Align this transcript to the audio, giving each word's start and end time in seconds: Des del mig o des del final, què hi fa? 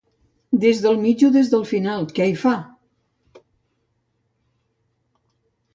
Des 0.61 0.79
del 0.85 0.95
mig 1.01 1.25
o 1.27 1.29
des 1.35 1.51
del 1.51 1.67
final, 1.73 2.07
què 2.19 2.27
hi 2.31 2.33
fa? 2.45 2.55